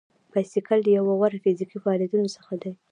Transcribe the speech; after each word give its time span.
بایسکل 0.31 0.79
یو 0.95 1.05
له 1.09 1.13
غوره 1.19 1.37
فزیکي 1.43 1.77
فعالیتونو 1.83 2.27
څخه 2.35 2.53
دی. 2.61 2.71